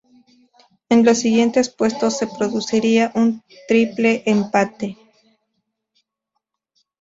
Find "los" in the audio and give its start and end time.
1.05-1.19